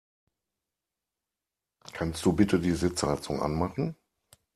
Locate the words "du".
2.25-2.33